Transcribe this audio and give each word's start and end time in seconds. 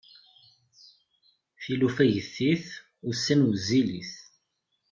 Tilufa 1.61 2.05
ggtit, 2.13 2.67
ussan 3.09 3.41
wezzilit. 3.47 4.13